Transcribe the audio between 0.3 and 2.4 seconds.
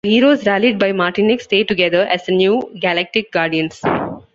rallied by Martinex, stay together as the